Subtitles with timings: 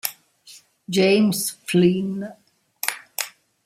[0.89, 2.25] James Flynn